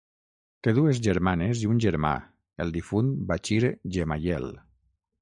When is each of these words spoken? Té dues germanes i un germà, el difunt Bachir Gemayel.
Té 0.67 0.71
dues 0.77 1.01
germanes 1.07 1.61
i 1.65 1.69
un 1.75 1.83
germà, 1.85 2.15
el 2.67 2.75
difunt 2.81 3.15
Bachir 3.33 3.63
Gemayel. 3.99 4.53